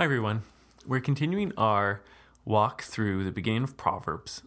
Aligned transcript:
Hi, 0.00 0.04
everyone. 0.04 0.44
We're 0.86 1.00
continuing 1.00 1.52
our 1.58 2.00
walk 2.46 2.80
through 2.80 3.22
the 3.22 3.30
beginning 3.30 3.64
of 3.64 3.76
Proverbs, 3.76 4.40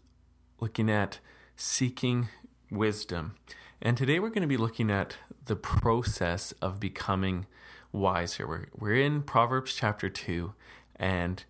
looking 0.59 0.89
at 0.89 1.19
seeking 1.55 2.29
wisdom. 2.71 3.35
And 3.79 3.95
today 3.95 4.19
we're 4.19 4.29
going 4.29 4.41
to 4.41 4.47
be 4.47 4.57
looking 4.57 4.89
at 4.89 5.17
the 5.45 5.55
process 5.55 6.53
of 6.53 6.79
becoming 6.79 7.45
wiser. 7.91 8.47
We're, 8.47 8.65
we're 8.75 8.95
in 8.95 9.21
Proverbs 9.21 9.75
chapter 9.75 10.09
2, 10.09 10.55
and 10.95 11.43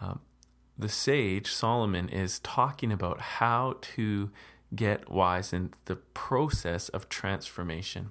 um, 0.00 0.20
the 0.78 0.88
sage 0.88 1.52
Solomon 1.52 2.08
is 2.08 2.38
talking 2.38 2.90
about 2.90 3.20
how 3.20 3.76
to 3.94 4.30
get 4.74 5.10
wise 5.10 5.52
in 5.52 5.74
the 5.84 5.96
process 5.96 6.88
of 6.88 7.10
transformation. 7.10 8.08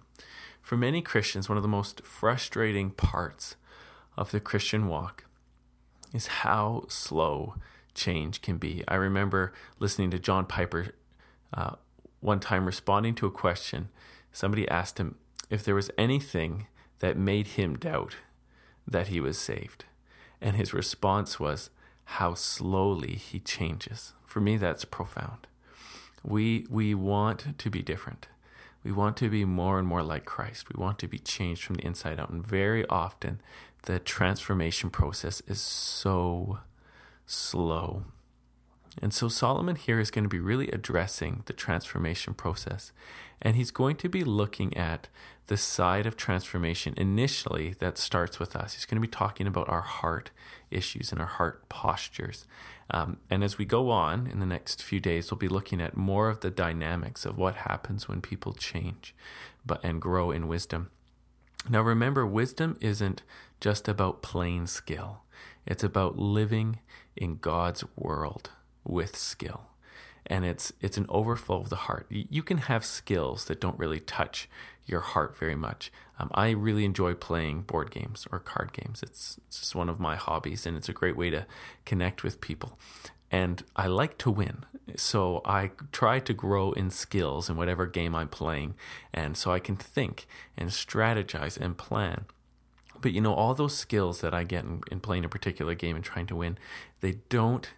For 0.61 0.77
many 0.77 1.01
Christians, 1.01 1.49
one 1.49 1.57
of 1.57 1.63
the 1.63 1.67
most 1.67 2.05
frustrating 2.05 2.91
parts 2.91 3.55
of 4.15 4.29
the 4.29 4.39
Christian 4.39 4.85
walk 4.87 5.23
is 6.13 6.27
how 6.27 6.85
slow 6.87 7.55
change 7.93 8.41
can 8.41 8.57
be. 8.57 8.83
I 8.87 8.95
remember 8.95 9.53
listening 9.79 10.11
to 10.11 10.19
John 10.19 10.45
Piper 10.45 10.87
uh, 11.53 11.75
one 12.19 12.39
time 12.39 12.65
responding 12.65 13.15
to 13.15 13.27
a 13.27 13.31
question. 13.31 13.89
Somebody 14.31 14.67
asked 14.67 14.97
him 14.97 15.15
if 15.49 15.63
there 15.63 15.75
was 15.75 15.91
anything 15.97 16.67
that 16.99 17.17
made 17.17 17.47
him 17.47 17.77
doubt 17.77 18.17
that 18.87 19.07
he 19.07 19.19
was 19.19 19.37
saved. 19.37 19.85
And 20.41 20.55
his 20.55 20.73
response 20.73 21.39
was 21.39 21.69
how 22.05 22.33
slowly 22.33 23.15
he 23.15 23.39
changes. 23.39 24.13
For 24.25 24.39
me, 24.39 24.57
that's 24.57 24.85
profound. 24.85 25.47
We, 26.23 26.65
we 26.69 26.93
want 26.95 27.57
to 27.57 27.69
be 27.69 27.81
different. 27.81 28.27
We 28.83 28.91
want 28.91 29.17
to 29.17 29.29
be 29.29 29.45
more 29.45 29.77
and 29.77 29.87
more 29.87 30.03
like 30.03 30.25
Christ. 30.25 30.67
We 30.73 30.81
want 30.81 30.99
to 30.99 31.07
be 31.07 31.19
changed 31.19 31.63
from 31.63 31.75
the 31.75 31.85
inside 31.85 32.19
out. 32.19 32.29
And 32.29 32.45
very 32.45 32.85
often, 32.87 33.41
the 33.83 33.99
transformation 33.99 34.89
process 34.89 35.41
is 35.47 35.61
so 35.61 36.59
slow. 37.25 38.05
And 39.01 39.13
so 39.13 39.27
Solomon 39.27 39.75
here 39.75 39.99
is 39.99 40.11
going 40.11 40.23
to 40.23 40.29
be 40.29 40.39
really 40.39 40.69
addressing 40.71 41.43
the 41.45 41.53
transformation 41.53 42.33
process. 42.33 42.91
And 43.41 43.55
he's 43.55 43.71
going 43.71 43.95
to 43.97 44.09
be 44.09 44.23
looking 44.23 44.75
at 44.75 45.07
the 45.47 45.57
side 45.57 46.05
of 46.05 46.17
transformation 46.17 46.93
initially 46.97 47.75
that 47.79 47.97
starts 47.97 48.39
with 48.39 48.55
us. 48.55 48.73
He's 48.73 48.85
going 48.85 49.01
to 49.01 49.07
be 49.07 49.11
talking 49.11 49.47
about 49.47 49.69
our 49.69 49.81
heart 49.81 50.31
issues 50.69 51.11
and 51.11 51.21
our 51.21 51.27
heart 51.27 51.67
postures. 51.69 52.45
Um, 52.91 53.17
and 53.29 53.43
as 53.43 53.57
we 53.57 53.65
go 53.65 53.89
on 53.89 54.27
in 54.27 54.39
the 54.39 54.45
next 54.45 54.83
few 54.83 54.99
days, 54.99 55.31
we'll 55.31 55.37
be 55.37 55.47
looking 55.47 55.81
at 55.81 55.95
more 55.95 56.29
of 56.29 56.41
the 56.41 56.51
dynamics 56.51 57.25
of 57.25 57.37
what 57.37 57.55
happens 57.55 58.07
when 58.07 58.21
people 58.21 58.53
change 58.53 59.15
but, 59.65 59.83
and 59.83 60.01
grow 60.01 60.31
in 60.31 60.47
wisdom. 60.47 60.89
Now, 61.69 61.81
remember, 61.81 62.25
wisdom 62.25 62.77
isn't 62.81 63.23
just 63.59 63.87
about 63.87 64.21
plain 64.21 64.65
skill, 64.67 65.23
it's 65.65 65.83
about 65.83 66.17
living 66.17 66.79
in 67.15 67.37
God's 67.37 67.83
world 67.95 68.51
with 68.89 69.15
skill. 69.15 69.67
And 70.25 70.45
it's 70.45 70.71
it's 70.81 70.97
an 70.97 71.05
overflow 71.09 71.57
of 71.57 71.69
the 71.69 71.75
heart. 71.87 72.05
You 72.09 72.43
can 72.43 72.59
have 72.59 72.85
skills 72.85 73.45
that 73.45 73.59
don't 73.59 73.79
really 73.79 73.99
touch 73.99 74.49
your 74.85 74.99
heart 74.99 75.37
very 75.37 75.55
much. 75.55 75.91
Um, 76.19 76.29
I 76.33 76.49
really 76.49 76.85
enjoy 76.85 77.13
playing 77.13 77.61
board 77.61 77.89
games 77.91 78.27
or 78.31 78.39
card 78.39 78.73
games. 78.73 79.01
It's, 79.01 79.39
it's 79.47 79.59
just 79.59 79.75
one 79.75 79.89
of 79.89 79.99
my 79.99 80.15
hobbies, 80.15 80.65
and 80.65 80.75
it's 80.75 80.89
a 80.89 80.93
great 80.93 81.15
way 81.15 81.29
to 81.29 81.45
connect 81.85 82.23
with 82.23 82.41
people 82.41 82.77
and 83.31 83.63
I 83.75 83.87
like 83.87 84.17
to 84.19 84.31
win. 84.31 84.65
So 84.95 85.41
I 85.45 85.71
try 85.91 86.19
to 86.19 86.33
grow 86.33 86.71
in 86.71 86.89
skills 86.89 87.49
in 87.49 87.57
whatever 87.57 87.85
game 87.85 88.15
I'm 88.15 88.27
playing, 88.27 88.73
and 89.13 89.37
so 89.37 89.51
I 89.51 89.59
can 89.59 89.75
think 89.75 90.27
and 90.57 90.69
strategize 90.69 91.57
and 91.57 91.77
plan. 91.77 92.25
But 92.99 93.13
you 93.13 93.21
know, 93.21 93.33
all 93.33 93.53
those 93.53 93.77
skills 93.77 94.21
that 94.21 94.33
I 94.33 94.43
get 94.43 94.63
in, 94.63 94.81
in 94.91 94.99
playing 94.99 95.25
a 95.25 95.29
particular 95.29 95.75
game 95.75 95.95
and 95.95 96.03
trying 96.03 96.25
to 96.27 96.35
win, 96.35 96.57
they 97.01 97.19
don't 97.29 97.69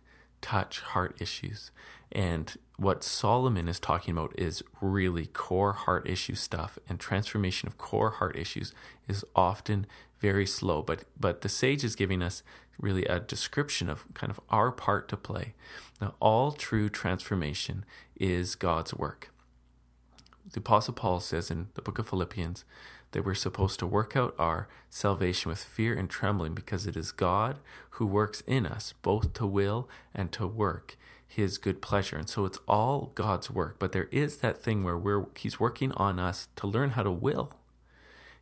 touch 0.42 0.82
heart 0.82 1.16
issues. 1.20 1.72
And 2.12 2.58
what 2.78 3.04
Solomon 3.04 3.68
is 3.68 3.80
talking 3.80 4.18
about 4.18 4.38
is 4.38 4.64
really 4.82 5.28
core 5.28 5.74
heart 5.74 6.08
issue 6.10 6.36
stuff, 6.36 6.78
and 6.90 7.00
transformation 7.00 7.68
of 7.68 7.78
core 7.78 8.12
heart 8.12 8.36
issues 8.36 8.74
is 9.08 9.24
often 9.36 9.86
very 10.20 10.46
slow. 10.46 10.82
But 10.82 11.06
but 11.20 11.42
the 11.42 11.50
sage 11.50 11.84
is 11.84 11.96
giving 11.96 12.22
us 12.22 12.44
really 12.80 13.06
a 13.06 13.20
description 13.20 13.90
of 13.90 14.06
kind 14.14 14.32
of 14.32 14.40
our 14.50 14.72
part 14.72 15.08
to 15.10 15.18
play. 15.18 15.54
Now, 16.02 16.16
all 16.20 16.52
true 16.52 16.90
transformation 16.90 17.86
is 18.16 18.56
God's 18.56 18.94
work. 18.94 19.32
The 20.52 20.60
Apostle 20.60 20.96
Paul 20.96 21.20
says 21.20 21.52
in 21.52 21.68
the 21.76 21.82
book 21.82 22.00
of 22.00 22.10
Philippians 22.10 22.66
that 23.12 23.26
we're 23.26 23.36
supposed 23.36 23.80
to 23.80 23.88
work 23.88 24.16
out 24.16 24.36
our 24.38 24.68
salvation 24.90 25.50
with 25.50 25.64
fear 25.64 25.94
and 25.98 26.10
trembling 26.10 26.54
because 26.54 26.88
it 26.88 26.96
is 26.96 27.12
God 27.12 27.58
who 27.92 28.06
works 28.06 28.42
in 28.48 28.66
us 28.66 28.94
both 29.02 29.34
to 29.34 29.46
will 29.46 29.90
and 30.14 30.32
to 30.32 30.48
work 30.48 30.98
his 31.28 31.58
good 31.58 31.82
pleasure. 31.82 32.18
And 32.18 32.30
so 32.30 32.46
it's 32.46 32.60
all 32.68 33.12
God's 33.16 33.50
work, 33.50 33.78
but 33.80 33.92
there 33.92 34.10
is 34.12 34.38
that 34.38 34.62
thing 34.62 34.84
where 34.84 34.98
we're 34.98 35.26
he's 35.38 35.60
working 35.60 35.92
on 35.94 36.20
us 36.20 36.48
to 36.58 36.68
learn 36.68 36.92
how 36.92 37.04
to 37.04 37.12
will 37.12 37.54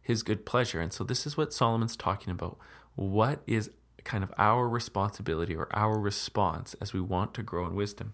his 0.09 0.23
good 0.23 0.43
pleasure. 0.43 0.79
And 0.79 0.91
so 0.91 1.03
this 1.03 1.27
is 1.27 1.37
what 1.37 1.53
Solomon's 1.53 1.95
talking 1.95 2.31
about. 2.31 2.57
What 2.95 3.43
is 3.45 3.69
kind 4.03 4.23
of 4.23 4.33
our 4.39 4.67
responsibility 4.67 5.55
or 5.55 5.67
our 5.71 5.99
response 5.99 6.75
as 6.81 6.93
we 6.93 6.99
want 6.99 7.35
to 7.35 7.43
grow 7.43 7.67
in 7.67 7.75
wisdom? 7.75 8.13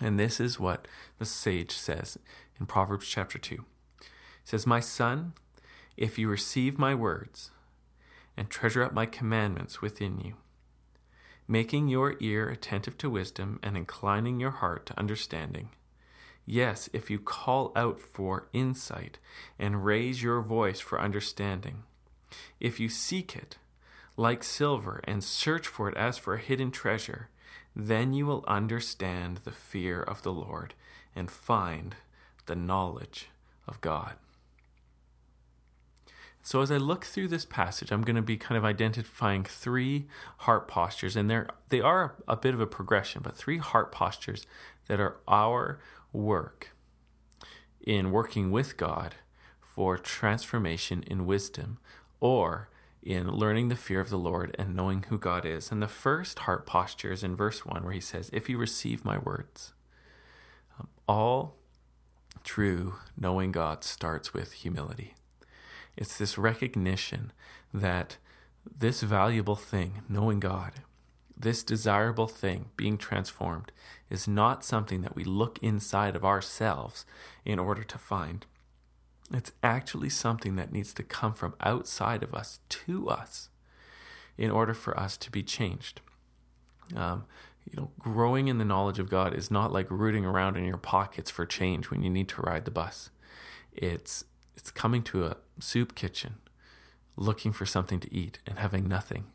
And 0.00 0.18
this 0.18 0.40
is 0.40 0.58
what 0.58 0.88
the 1.20 1.24
sage 1.24 1.70
says 1.70 2.18
in 2.58 2.66
Proverbs 2.66 3.06
chapter 3.06 3.38
2. 3.38 3.54
It 3.54 4.08
says, 4.42 4.66
My 4.66 4.80
son, 4.80 5.34
if 5.96 6.18
you 6.18 6.28
receive 6.28 6.78
my 6.78 6.94
words 6.94 7.50
and 8.36 8.50
treasure 8.50 8.82
up 8.82 8.92
my 8.92 9.06
commandments 9.06 9.80
within 9.80 10.18
you, 10.20 10.34
making 11.46 11.88
your 11.88 12.16
ear 12.20 12.48
attentive 12.48 12.98
to 12.98 13.10
wisdom 13.10 13.60
and 13.62 13.76
inclining 13.76 14.40
your 14.40 14.50
heart 14.50 14.86
to 14.86 14.98
understanding, 14.98 15.68
Yes, 16.46 16.90
if 16.92 17.10
you 17.10 17.18
call 17.18 17.72
out 17.74 17.98
for 18.00 18.48
insight 18.52 19.18
and 19.58 19.84
raise 19.84 20.22
your 20.22 20.42
voice 20.42 20.78
for 20.78 21.00
understanding, 21.00 21.84
if 22.60 22.78
you 22.78 22.88
seek 22.88 23.34
it 23.34 23.56
like 24.16 24.44
silver 24.44 25.00
and 25.04 25.24
search 25.24 25.66
for 25.66 25.88
it 25.88 25.96
as 25.96 26.18
for 26.18 26.34
a 26.34 26.40
hidden 26.40 26.70
treasure, 26.70 27.28
then 27.74 28.12
you 28.12 28.26
will 28.26 28.44
understand 28.46 29.38
the 29.38 29.50
fear 29.50 30.02
of 30.02 30.22
the 30.22 30.32
Lord 30.32 30.74
and 31.16 31.30
find 31.30 31.96
the 32.46 32.54
knowledge 32.54 33.28
of 33.66 33.80
God. 33.80 34.14
So, 36.46 36.60
as 36.60 36.70
I 36.70 36.76
look 36.76 37.06
through 37.06 37.28
this 37.28 37.46
passage, 37.46 37.90
I'm 37.90 38.02
going 38.02 38.16
to 38.16 38.22
be 38.22 38.36
kind 38.36 38.58
of 38.58 38.66
identifying 38.66 39.44
three 39.44 40.04
heart 40.40 40.68
postures, 40.68 41.16
and 41.16 41.30
they're, 41.30 41.48
they 41.70 41.80
are 41.80 42.16
a 42.28 42.36
bit 42.36 42.52
of 42.52 42.60
a 42.60 42.66
progression, 42.66 43.22
but 43.24 43.34
three 43.34 43.56
heart 43.56 43.90
postures 43.90 44.46
that 44.86 45.00
are 45.00 45.16
our 45.26 45.80
work 46.12 46.76
in 47.80 48.10
working 48.10 48.50
with 48.50 48.76
God 48.76 49.14
for 49.62 49.96
transformation 49.96 51.02
in 51.06 51.24
wisdom 51.24 51.78
or 52.20 52.68
in 53.02 53.26
learning 53.26 53.70
the 53.70 53.74
fear 53.74 54.00
of 54.00 54.10
the 54.10 54.18
Lord 54.18 54.54
and 54.58 54.76
knowing 54.76 55.06
who 55.08 55.18
God 55.18 55.46
is. 55.46 55.72
And 55.72 55.80
the 55.80 55.88
first 55.88 56.40
heart 56.40 56.66
posture 56.66 57.10
is 57.10 57.24
in 57.24 57.34
verse 57.34 57.64
1 57.64 57.82
where 57.82 57.94
he 57.94 58.00
says, 58.00 58.28
If 58.34 58.50
you 58.50 58.58
receive 58.58 59.02
my 59.02 59.16
words, 59.16 59.72
um, 60.78 60.88
all 61.08 61.56
true 62.42 62.96
knowing 63.16 63.50
God 63.50 63.82
starts 63.82 64.34
with 64.34 64.52
humility. 64.52 65.14
It's 65.96 66.18
this 66.18 66.36
recognition 66.36 67.32
that 67.72 68.18
this 68.76 69.02
valuable 69.02 69.56
thing, 69.56 70.02
knowing 70.08 70.40
God, 70.40 70.72
this 71.36 71.62
desirable 71.62 72.26
thing, 72.26 72.70
being 72.76 72.96
transformed, 72.96 73.72
is 74.08 74.28
not 74.28 74.64
something 74.64 75.02
that 75.02 75.16
we 75.16 75.24
look 75.24 75.58
inside 75.60 76.16
of 76.16 76.24
ourselves 76.24 77.04
in 77.44 77.58
order 77.58 77.82
to 77.82 77.98
find. 77.98 78.46
It's 79.32 79.52
actually 79.62 80.10
something 80.10 80.56
that 80.56 80.72
needs 80.72 80.92
to 80.94 81.02
come 81.02 81.32
from 81.32 81.54
outside 81.60 82.22
of 82.22 82.34
us 82.34 82.60
to 82.68 83.08
us 83.08 83.48
in 84.36 84.50
order 84.50 84.74
for 84.74 84.98
us 84.98 85.16
to 85.18 85.30
be 85.30 85.42
changed. 85.42 86.00
Um, 86.94 87.24
you 87.70 87.80
know, 87.80 87.90
growing 87.98 88.48
in 88.48 88.58
the 88.58 88.64
knowledge 88.64 88.98
of 88.98 89.08
God 89.08 89.34
is 89.34 89.50
not 89.50 89.72
like 89.72 89.90
rooting 89.90 90.24
around 90.24 90.56
in 90.56 90.64
your 90.64 90.76
pockets 90.76 91.30
for 91.30 91.46
change 91.46 91.90
when 91.90 92.02
you 92.02 92.10
need 92.10 92.28
to 92.28 92.42
ride 92.42 92.64
the 92.64 92.70
bus. 92.70 93.10
It's 93.72 94.24
it's 94.56 94.70
coming 94.70 95.02
to 95.04 95.26
a 95.26 95.36
soup 95.58 95.94
kitchen, 95.94 96.36
looking 97.16 97.52
for 97.52 97.66
something 97.66 98.00
to 98.00 98.14
eat 98.14 98.38
and 98.46 98.58
having 98.58 98.88
nothing 98.88 99.26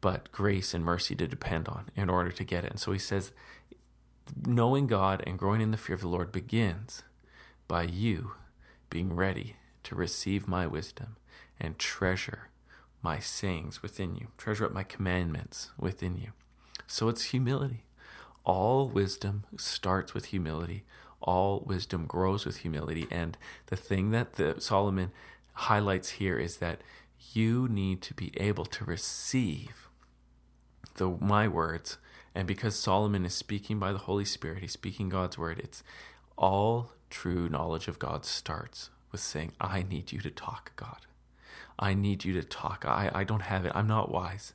but 0.00 0.30
grace 0.30 0.74
and 0.74 0.84
mercy 0.84 1.14
to 1.16 1.26
depend 1.26 1.68
on 1.68 1.86
in 1.96 2.08
order 2.08 2.30
to 2.30 2.44
get 2.44 2.64
it. 2.64 2.70
And 2.70 2.80
so 2.80 2.92
he 2.92 2.98
says, 2.98 3.32
knowing 4.46 4.86
God 4.86 5.22
and 5.26 5.38
growing 5.38 5.60
in 5.60 5.70
the 5.70 5.76
fear 5.76 5.94
of 5.94 6.02
the 6.02 6.08
Lord 6.08 6.32
begins 6.32 7.02
by 7.68 7.82
you 7.82 8.32
being 8.90 9.14
ready 9.14 9.56
to 9.84 9.94
receive 9.94 10.48
my 10.48 10.66
wisdom 10.66 11.16
and 11.58 11.78
treasure 11.78 12.48
my 13.02 13.18
sayings 13.18 13.82
within 13.82 14.16
you, 14.16 14.28
treasure 14.36 14.66
up 14.66 14.72
my 14.72 14.82
commandments 14.82 15.70
within 15.78 16.16
you. 16.16 16.32
So 16.86 17.08
it's 17.08 17.24
humility. 17.24 17.84
All 18.44 18.88
wisdom 18.88 19.44
starts 19.56 20.14
with 20.14 20.26
humility. 20.26 20.84
All 21.20 21.62
wisdom 21.66 22.06
grows 22.06 22.44
with 22.44 22.58
humility. 22.58 23.06
And 23.10 23.36
the 23.66 23.76
thing 23.76 24.10
that 24.10 24.34
the 24.34 24.60
Solomon 24.60 25.12
highlights 25.54 26.10
here 26.10 26.38
is 26.38 26.58
that 26.58 26.80
you 27.32 27.68
need 27.68 28.02
to 28.02 28.14
be 28.14 28.32
able 28.36 28.66
to 28.66 28.84
receive 28.84 29.88
the 30.96 31.08
my 31.20 31.48
words, 31.48 31.98
and 32.34 32.46
because 32.46 32.74
Solomon 32.76 33.24
is 33.24 33.34
speaking 33.34 33.78
by 33.78 33.92
the 33.92 33.98
Holy 33.98 34.24
Spirit, 34.24 34.60
he's 34.60 34.72
speaking 34.72 35.08
God's 35.08 35.38
word. 35.38 35.58
It's 35.58 35.82
all 36.36 36.92
true 37.10 37.48
knowledge 37.48 37.88
of 37.88 37.98
God 37.98 38.24
starts 38.24 38.90
with 39.12 39.20
saying, 39.20 39.52
I 39.60 39.82
need 39.82 40.12
you 40.12 40.20
to 40.20 40.30
talk, 40.30 40.72
God. 40.76 41.06
I 41.78 41.94
need 41.94 42.24
you 42.24 42.32
to 42.34 42.42
talk. 42.42 42.84
I, 42.86 43.10
I 43.14 43.24
don't 43.24 43.42
have 43.42 43.66
it. 43.66 43.72
I'm 43.74 43.86
not 43.86 44.10
wise. 44.10 44.54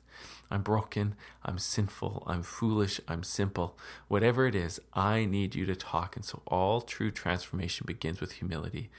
I'm 0.52 0.60
broken. 0.62 1.14
I'm 1.42 1.56
sinful. 1.56 2.24
I'm 2.26 2.42
foolish. 2.42 3.00
I'm 3.08 3.22
simple. 3.22 3.78
Whatever 4.08 4.46
it 4.46 4.54
is, 4.54 4.78
I 4.92 5.24
need 5.24 5.54
you 5.54 5.64
to 5.64 5.74
talk. 5.74 6.14
And 6.14 6.24
so 6.26 6.42
all 6.46 6.82
true 6.82 7.10
transformation 7.10 7.86
begins 7.86 8.20
with 8.20 8.32
humility. 8.32 8.90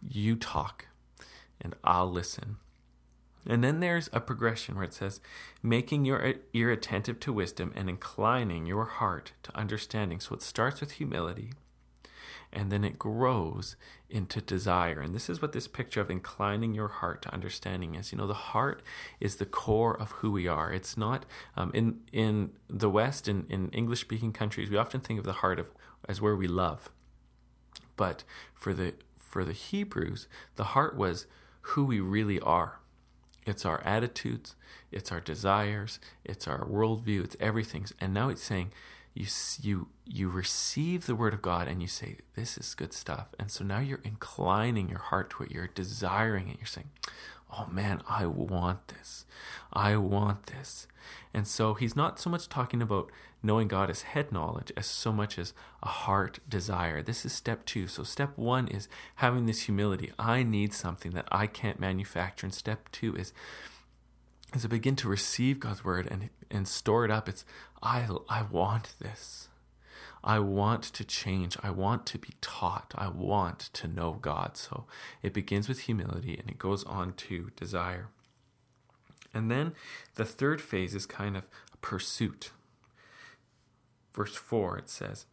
You 0.00 0.36
talk, 0.36 0.86
and 1.60 1.74
I'll 1.82 2.08
listen. 2.08 2.58
And 3.48 3.64
then 3.64 3.80
there's 3.80 4.08
a 4.12 4.20
progression 4.20 4.76
where 4.76 4.84
it 4.84 4.94
says, 4.94 5.20
making 5.60 6.04
your 6.04 6.34
ear 6.52 6.70
attentive 6.70 7.18
to 7.20 7.32
wisdom 7.32 7.72
and 7.74 7.88
inclining 7.88 8.64
your 8.66 8.84
heart 8.84 9.32
to 9.42 9.56
understanding. 9.56 10.20
So 10.20 10.36
it 10.36 10.42
starts 10.42 10.80
with 10.80 10.92
humility 10.92 11.52
and 12.52 12.70
then 12.70 12.84
it 12.84 12.98
grows 12.98 13.76
into 14.08 14.40
desire. 14.40 15.00
And 15.00 15.14
this 15.14 15.28
is 15.28 15.42
what 15.42 15.52
this 15.52 15.68
picture 15.68 16.00
of 16.00 16.10
inclining 16.10 16.74
your 16.74 16.88
heart 16.88 17.22
to 17.22 17.32
understanding 17.34 17.94
is. 17.94 18.12
You 18.12 18.18
know, 18.18 18.26
the 18.26 18.34
heart 18.34 18.82
is 19.20 19.36
the 19.36 19.46
core 19.46 20.00
of 20.00 20.12
who 20.12 20.30
we 20.32 20.46
are. 20.46 20.72
It's 20.72 20.96
not 20.96 21.26
um, 21.56 21.70
in 21.74 22.00
in 22.12 22.52
the 22.68 22.90
West 22.90 23.28
in, 23.28 23.46
in 23.48 23.70
English 23.70 24.00
speaking 24.00 24.32
countries. 24.32 24.70
We 24.70 24.76
often 24.76 25.00
think 25.00 25.18
of 25.18 25.26
the 25.26 25.34
heart 25.34 25.58
of 25.58 25.70
as 26.08 26.20
where 26.20 26.36
we 26.36 26.46
love, 26.46 26.90
but 27.96 28.24
for 28.54 28.72
the 28.72 28.94
for 29.16 29.44
the 29.44 29.52
Hebrews, 29.52 30.28
the 30.54 30.64
heart 30.64 30.96
was 30.96 31.26
who 31.60 31.84
we 31.84 32.00
really 32.00 32.40
are. 32.40 32.80
It's 33.44 33.64
our 33.64 33.80
attitudes, 33.82 34.56
it's 34.90 35.12
our 35.12 35.20
desires, 35.20 36.00
it's 36.24 36.48
our 36.48 36.66
worldview, 36.66 37.22
it's 37.24 37.36
everything. 37.38 37.86
And 38.00 38.12
now 38.12 38.28
it's 38.28 38.42
saying 38.42 38.72
you 39.16 39.26
you 39.62 39.88
you 40.04 40.28
receive 40.28 41.06
the 41.06 41.14
word 41.14 41.32
of 41.32 41.40
God 41.40 41.68
and 41.68 41.80
you 41.80 41.88
say 41.88 42.18
this 42.34 42.58
is 42.58 42.74
good 42.74 42.92
stuff. 42.92 43.28
And 43.38 43.50
so 43.50 43.64
now 43.64 43.78
you're 43.78 44.00
inclining 44.04 44.88
your 44.90 44.98
heart 44.98 45.30
to 45.30 45.44
it. 45.44 45.50
You're 45.50 45.68
desiring 45.68 46.48
it. 46.48 46.58
You're 46.58 46.66
saying 46.66 46.90
oh 47.50 47.66
man 47.70 48.02
I 48.08 48.26
want 48.26 48.88
this. 48.88 49.24
I 49.72 49.96
want 49.96 50.46
this. 50.46 50.86
And 51.32 51.46
so 51.46 51.74
he's 51.74 51.96
not 51.96 52.20
so 52.20 52.28
much 52.28 52.48
talking 52.48 52.82
about 52.82 53.10
knowing 53.42 53.68
God 53.68 53.88
as 53.88 54.02
head 54.02 54.32
knowledge 54.32 54.72
as 54.76 54.86
so 54.86 55.12
much 55.12 55.38
as 55.38 55.54
a 55.82 55.88
heart 55.88 56.40
desire. 56.48 57.02
This 57.02 57.24
is 57.24 57.32
step 57.32 57.64
2 57.64 57.86
so 57.86 58.02
step 58.02 58.36
1 58.36 58.68
is 58.68 58.86
having 59.16 59.46
this 59.46 59.62
humility. 59.62 60.12
I 60.18 60.42
need 60.42 60.74
something 60.74 61.12
that 61.12 61.28
I 61.32 61.46
can't 61.46 61.80
manufacture. 61.80 62.46
And 62.46 62.54
step 62.54 62.92
2 62.92 63.16
is 63.16 63.32
as 64.54 64.64
I 64.64 64.68
begin 64.68 64.96
to 64.96 65.08
receive 65.08 65.60
God's 65.60 65.84
word 65.84 66.08
and 66.10 66.30
and 66.50 66.68
store 66.68 67.04
it 67.04 67.10
up, 67.10 67.28
it's 67.28 67.44
I 67.82 68.08
I 68.28 68.42
want 68.42 68.94
this. 69.00 69.48
I 70.24 70.40
want 70.40 70.82
to 70.82 71.04
change. 71.04 71.56
I 71.62 71.70
want 71.70 72.04
to 72.06 72.18
be 72.18 72.30
taught. 72.40 72.92
I 72.96 73.08
want 73.08 73.60
to 73.74 73.86
know 73.86 74.18
God. 74.20 74.56
So 74.56 74.86
it 75.22 75.32
begins 75.32 75.68
with 75.68 75.80
humility 75.82 76.36
and 76.36 76.50
it 76.50 76.58
goes 76.58 76.82
on 76.84 77.12
to 77.12 77.50
desire. 77.54 78.08
And 79.32 79.50
then 79.50 79.74
the 80.16 80.24
third 80.24 80.60
phase 80.60 80.94
is 80.96 81.06
kind 81.06 81.36
of 81.36 81.44
pursuit. 81.80 82.50
Verse 84.12 84.34
4 84.34 84.78
it 84.78 84.88
says, 84.90 85.26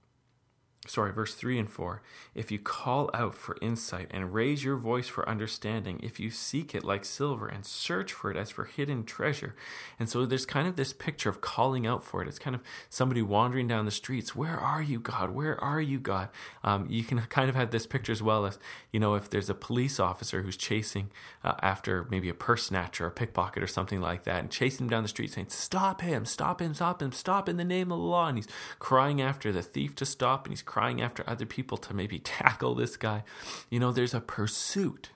sorry, 0.88 1.14
verse 1.14 1.34
3 1.34 1.60
and 1.60 1.70
4. 1.70 2.02
If 2.36 2.52
you 2.52 2.60
call 2.60 3.10
out 3.14 3.36
for 3.36 3.58
insight 3.62 4.08
and 4.12 4.34
raise 4.34 4.64
your 4.64 4.76
voice 4.76 5.08
for 5.08 5.28
understanding, 5.28 6.00
if 6.04 6.20
you 6.20 6.30
seek 6.30 6.76
it 6.76 6.84
like 6.84 7.06
silver 7.06 7.48
and 7.48 7.66
search 7.66 8.12
for 8.12 8.30
it 8.30 8.38
as 8.38 8.50
for 8.50 8.66
hidden 8.66 9.06
treasure. 9.06 9.56
And 10.00 10.10
so 10.10 10.26
there's 10.26 10.46
kind 10.46 10.68
of 10.68 10.76
this 10.76 10.92
picture 10.92 11.30
of 11.30 11.42
calling 11.42 11.88
out 11.88 12.04
for 12.04 12.22
it. 12.22 12.28
It's 12.28 12.40
kind 12.40 12.56
of 12.56 12.62
somebody 12.90 13.22
wandering 13.22 13.68
down 13.68 13.86
the 13.86 13.92
streets. 13.92 14.36
Where 14.36 14.58
are 14.58 14.82
you, 14.82 15.00
God? 15.00 15.32
Where 15.32 15.62
are 15.64 15.82
you, 15.82 16.00
God? 16.00 16.30
Um, 16.64 16.88
you 16.90 17.04
can 17.04 17.20
kind 17.30 17.50
of 17.50 17.56
have 17.56 17.72
this 17.72 17.86
picture 17.86 18.12
as 18.12 18.24
well 18.24 18.46
as, 18.46 18.60
you 18.92 19.00
know, 19.00 19.16
if 19.16 19.30
there's 19.30 19.50
a 19.50 19.56
police 19.56 20.00
officer 20.00 20.42
who's 20.42 20.58
chasing 20.58 21.12
uh, 21.44 21.54
after 21.62 22.08
maybe 22.10 22.30
a 22.30 22.34
purse 22.34 22.64
snatcher 22.64 23.06
or 23.06 23.08
a 23.08 23.12
pickpocket 23.12 23.64
or 23.64 23.68
something 23.68 24.02
like 24.02 24.24
that 24.24 24.40
and 24.40 24.52
chasing 24.52 24.86
him 24.86 24.90
down 24.90 25.04
the 25.04 25.10
street 25.10 25.32
saying, 25.32 25.48
Stop 25.50 26.02
him, 26.02 26.26
stop 26.26 26.62
him, 26.62 26.74
stop 26.74 27.02
him, 27.02 27.12
stop 27.12 27.48
in 27.48 27.58
the 27.58 27.64
name 27.64 27.92
of 27.92 28.00
the 28.00 28.04
law. 28.04 28.28
And 28.28 28.38
he's 28.38 28.48
crying 28.80 29.22
after 29.22 29.52
the 29.52 29.62
thief 29.62 29.96
to 29.96 30.06
stop 30.06 30.46
and 30.46 30.52
he's 30.52 30.62
crying 30.74 31.04
after 31.04 31.24
other 31.28 31.46
people 31.46 31.78
to 31.78 31.94
maybe 31.94 32.18
tackle 32.40 32.74
this 32.74 32.98
guy. 32.98 33.24
You 33.70 33.80
know, 33.80 33.92
there's 33.92 34.16
a 34.16 34.20
pursuit, 34.20 35.12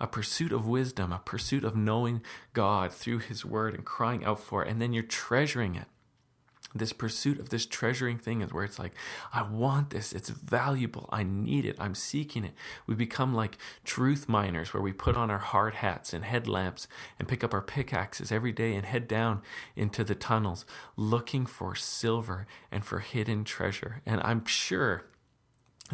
a 0.00 0.06
pursuit 0.06 0.52
of 0.52 0.66
wisdom, 0.66 1.12
a 1.12 1.18
pursuit 1.18 1.64
of 1.64 1.76
knowing 1.76 2.22
God 2.54 2.90
through 2.90 3.18
His 3.18 3.44
Word 3.44 3.74
and 3.74 3.84
crying 3.84 4.24
out 4.24 4.40
for 4.40 4.64
it, 4.64 4.70
and 4.70 4.80
then 4.80 4.94
you're 4.94 5.02
treasuring 5.02 5.74
it 5.74 5.84
this 6.74 6.92
pursuit 6.92 7.38
of 7.38 7.50
this 7.50 7.66
treasuring 7.66 8.18
thing 8.18 8.40
is 8.40 8.52
where 8.52 8.64
it's 8.64 8.78
like, 8.78 8.92
I 9.32 9.42
want 9.42 9.90
this. 9.90 10.12
It's 10.12 10.28
valuable. 10.28 11.08
I 11.12 11.22
need 11.22 11.64
it. 11.64 11.76
I'm 11.78 11.94
seeking 11.94 12.44
it. 12.44 12.54
We 12.86 12.94
become 12.94 13.34
like 13.34 13.58
truth 13.84 14.28
miners 14.28 14.74
where 14.74 14.82
we 14.82 14.92
put 14.92 15.16
on 15.16 15.30
our 15.30 15.38
hard 15.38 15.74
hats 15.76 16.12
and 16.12 16.24
headlamps 16.24 16.88
and 17.18 17.28
pick 17.28 17.44
up 17.44 17.54
our 17.54 17.62
pickaxes 17.62 18.32
every 18.32 18.52
day 18.52 18.74
and 18.74 18.84
head 18.84 19.06
down 19.06 19.42
into 19.76 20.02
the 20.02 20.14
tunnels 20.14 20.64
looking 20.96 21.46
for 21.46 21.74
silver 21.74 22.46
and 22.72 22.84
for 22.84 22.98
hidden 22.98 23.44
treasure. 23.44 24.02
And 24.04 24.20
I'm 24.22 24.44
sure 24.44 25.04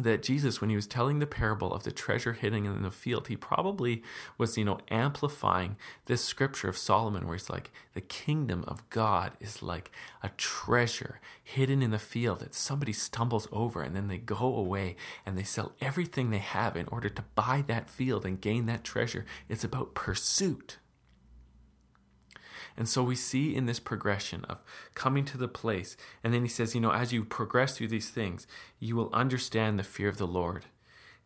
that 0.03 0.23
Jesus, 0.23 0.61
when 0.61 0.69
he 0.69 0.75
was 0.75 0.87
telling 0.87 1.19
the 1.19 1.27
parable 1.27 1.73
of 1.73 1.83
the 1.83 1.91
treasure 1.91 2.33
hidden 2.33 2.65
in 2.65 2.81
the 2.83 2.91
field, 2.91 3.27
he 3.27 3.35
probably 3.35 4.03
was, 4.37 4.57
you 4.57 4.65
know, 4.65 4.79
amplifying 4.89 5.77
this 6.05 6.23
scripture 6.23 6.69
of 6.69 6.77
Solomon 6.77 7.25
where 7.25 7.35
he's 7.35 7.49
like, 7.49 7.71
the 7.93 8.01
kingdom 8.01 8.63
of 8.67 8.87
God 8.89 9.33
is 9.39 9.61
like 9.61 9.91
a 10.23 10.29
treasure 10.37 11.19
hidden 11.43 11.81
in 11.81 11.91
the 11.91 11.99
field 11.99 12.39
that 12.39 12.53
somebody 12.53 12.93
stumbles 12.93 13.47
over 13.51 13.81
and 13.81 13.95
then 13.95 14.07
they 14.07 14.17
go 14.17 14.55
away 14.55 14.95
and 15.25 15.37
they 15.37 15.43
sell 15.43 15.73
everything 15.81 16.29
they 16.29 16.37
have 16.37 16.75
in 16.75 16.87
order 16.87 17.09
to 17.09 17.23
buy 17.35 17.63
that 17.67 17.89
field 17.89 18.25
and 18.25 18.41
gain 18.41 18.65
that 18.65 18.83
treasure. 18.83 19.25
It's 19.49 19.63
about 19.63 19.93
pursuit. 19.93 20.77
And 22.77 22.87
so 22.87 23.03
we 23.03 23.15
see 23.15 23.55
in 23.55 23.65
this 23.65 23.79
progression 23.79 24.45
of 24.45 24.61
coming 24.95 25.25
to 25.25 25.37
the 25.37 25.47
place, 25.47 25.97
and 26.23 26.33
then 26.33 26.43
he 26.43 26.49
says, 26.49 26.73
you 26.73 26.81
know, 26.81 26.91
as 26.91 27.11
you 27.11 27.23
progress 27.23 27.77
through 27.77 27.89
these 27.89 28.09
things, 28.09 28.47
you 28.79 28.95
will 28.95 29.09
understand 29.13 29.77
the 29.77 29.83
fear 29.83 30.09
of 30.09 30.17
the 30.17 30.27
Lord 30.27 30.65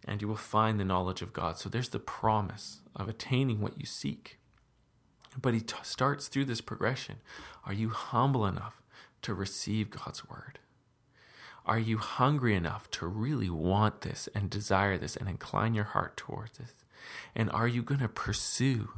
and 0.08 0.22
you 0.22 0.28
will 0.28 0.36
find 0.36 0.80
the 0.80 0.86
knowledge 0.86 1.22
of 1.22 1.34
God. 1.34 1.58
So 1.58 1.68
there's 1.68 1.90
the 1.90 2.00
promise 2.00 2.82
of 2.96 3.10
attaining 3.10 3.60
what 3.60 3.80
you 3.80 3.86
seek. 3.86 4.38
But 5.40 5.54
he 5.54 5.62
t- 5.62 5.76
starts 5.82 6.28
through 6.28 6.46
this 6.46 6.62
progression. 6.62 7.18
Are 7.66 7.74
you 7.74 7.90
humble 7.90 8.46
enough 8.46 8.82
to 9.24 9.34
receive 9.34 9.90
God's 9.90 10.28
word? 10.30 10.60
Are 11.66 11.80
you 11.80 11.98
hungry 11.98 12.56
enough 12.56 12.90
to 12.92 13.08
really 13.08 13.50
want 13.50 14.02
this 14.02 14.30
and 14.36 14.50
desire 14.50 14.98
this 14.98 15.16
and 15.16 15.28
incline 15.28 15.74
your 15.74 15.86
heart 15.86 16.16
towards 16.16 16.60
this? 16.60 16.74
And 17.34 17.50
are 17.50 17.68
you 17.68 17.82
going 17.82 18.02
to 18.02 18.08
pursue 18.08 18.90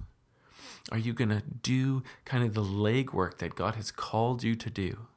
are 0.91 0.97
you 0.97 1.13
going 1.13 1.29
to 1.29 1.43
do 1.63 2.03
kind 2.25 2.43
of 2.43 2.53
the 2.53 2.63
legwork 2.63 3.39
that 3.39 3.55
God 3.55 3.75
has 3.75 3.91
called 3.91 4.43
you 4.43 4.55
to 4.55 4.69
do 4.69 5.07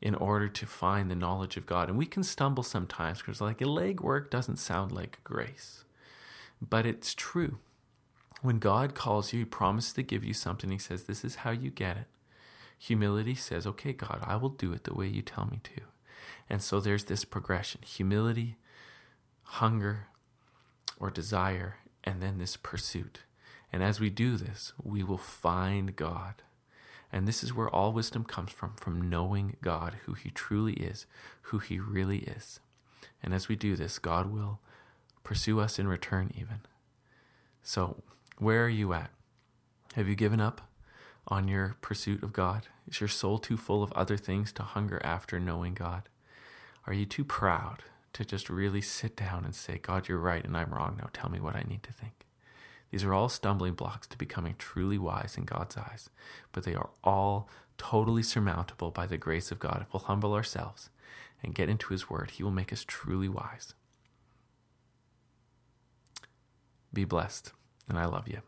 in 0.00 0.14
order 0.14 0.48
to 0.48 0.66
find 0.66 1.10
the 1.10 1.14
knowledge 1.14 1.56
of 1.56 1.66
God? 1.66 1.88
And 1.88 1.96
we 1.96 2.06
can 2.06 2.22
stumble 2.22 2.62
sometimes 2.62 3.18
because, 3.18 3.40
like, 3.40 3.58
legwork 3.58 4.30
doesn't 4.30 4.58
sound 4.58 4.92
like 4.92 5.22
grace, 5.24 5.84
but 6.60 6.84
it's 6.84 7.14
true. 7.14 7.58
When 8.42 8.58
God 8.58 8.94
calls 8.94 9.32
you, 9.32 9.40
He 9.40 9.44
promises 9.44 9.94
to 9.94 10.02
give 10.02 10.24
you 10.24 10.34
something. 10.34 10.70
He 10.70 10.78
says, 10.78 11.04
This 11.04 11.24
is 11.24 11.36
how 11.36 11.50
you 11.52 11.70
get 11.70 11.96
it. 11.96 12.06
Humility 12.78 13.34
says, 13.34 13.66
Okay, 13.66 13.94
God, 13.94 14.20
I 14.22 14.36
will 14.36 14.50
do 14.50 14.72
it 14.72 14.84
the 14.84 14.94
way 14.94 15.06
you 15.06 15.22
tell 15.22 15.46
me 15.46 15.60
to. 15.64 15.82
And 16.48 16.62
so 16.62 16.80
there's 16.80 17.04
this 17.04 17.24
progression 17.24 17.80
humility, 17.84 18.56
hunger, 19.42 20.08
or 20.98 21.10
desire, 21.10 21.76
and 22.04 22.22
then 22.22 22.38
this 22.38 22.56
pursuit. 22.56 23.20
And 23.76 23.84
as 23.84 24.00
we 24.00 24.08
do 24.08 24.38
this, 24.38 24.72
we 24.82 25.02
will 25.02 25.18
find 25.18 25.94
God. 25.94 26.36
And 27.12 27.28
this 27.28 27.44
is 27.44 27.52
where 27.52 27.68
all 27.68 27.92
wisdom 27.92 28.24
comes 28.24 28.50
from, 28.50 28.72
from 28.76 29.10
knowing 29.10 29.58
God, 29.60 29.98
who 30.06 30.14
He 30.14 30.30
truly 30.30 30.72
is, 30.72 31.04
who 31.42 31.58
He 31.58 31.78
really 31.78 32.20
is. 32.20 32.58
And 33.22 33.34
as 33.34 33.48
we 33.48 33.54
do 33.54 33.76
this, 33.76 33.98
God 33.98 34.32
will 34.32 34.60
pursue 35.24 35.60
us 35.60 35.78
in 35.78 35.88
return, 35.88 36.32
even. 36.34 36.60
So, 37.62 38.02
where 38.38 38.64
are 38.64 38.70
you 38.70 38.94
at? 38.94 39.10
Have 39.92 40.08
you 40.08 40.14
given 40.14 40.40
up 40.40 40.70
on 41.28 41.46
your 41.46 41.76
pursuit 41.82 42.22
of 42.22 42.32
God? 42.32 42.68
Is 42.88 43.00
your 43.00 43.10
soul 43.10 43.36
too 43.36 43.58
full 43.58 43.82
of 43.82 43.92
other 43.92 44.16
things 44.16 44.52
to 44.52 44.62
hunger 44.62 45.02
after 45.04 45.38
knowing 45.38 45.74
God? 45.74 46.08
Are 46.86 46.94
you 46.94 47.04
too 47.04 47.26
proud 47.26 47.82
to 48.14 48.24
just 48.24 48.48
really 48.48 48.80
sit 48.80 49.16
down 49.16 49.44
and 49.44 49.54
say, 49.54 49.76
God, 49.76 50.08
you're 50.08 50.16
right 50.16 50.42
and 50.42 50.56
I'm 50.56 50.72
wrong. 50.72 50.96
Now 50.98 51.10
tell 51.12 51.28
me 51.28 51.40
what 51.40 51.56
I 51.56 51.66
need 51.68 51.82
to 51.82 51.92
think? 51.92 52.26
These 52.90 53.04
are 53.04 53.12
all 53.12 53.28
stumbling 53.28 53.74
blocks 53.74 54.06
to 54.08 54.18
becoming 54.18 54.54
truly 54.58 54.98
wise 54.98 55.36
in 55.36 55.44
God's 55.44 55.76
eyes, 55.76 56.08
but 56.52 56.64
they 56.64 56.74
are 56.74 56.90
all 57.02 57.48
totally 57.78 58.22
surmountable 58.22 58.90
by 58.90 59.06
the 59.06 59.18
grace 59.18 59.50
of 59.50 59.58
God. 59.58 59.82
If 59.82 59.92
we'll 59.92 60.04
humble 60.04 60.34
ourselves 60.34 60.88
and 61.42 61.54
get 61.54 61.68
into 61.68 61.92
His 61.92 62.08
Word, 62.08 62.32
He 62.32 62.42
will 62.42 62.50
make 62.50 62.72
us 62.72 62.84
truly 62.86 63.28
wise. 63.28 63.74
Be 66.92 67.04
blessed, 67.04 67.52
and 67.88 67.98
I 67.98 68.06
love 68.06 68.28
you. 68.28 68.40